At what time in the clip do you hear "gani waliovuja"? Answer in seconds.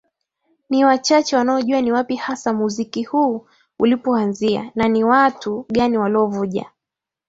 5.69-6.71